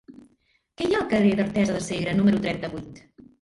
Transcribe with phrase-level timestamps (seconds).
[0.79, 3.05] Què hi ha al carrer d'Artesa de Segre número trenta-vuit?